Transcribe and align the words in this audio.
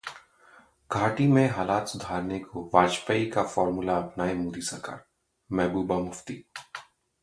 घाटी 0.91 1.27
में 1.27 1.49
हालात 1.49 1.87
सुधारने 1.87 2.39
को 2.39 2.69
वाजपेयी 2.73 3.29
का 3.29 3.43
फॉर्मूला 3.43 3.97
अपनाए 3.97 4.33
मोदी 4.33 4.61
सरकारः 4.61 4.99
महबूबा 5.49 5.99
मुफ्ती 5.99 6.43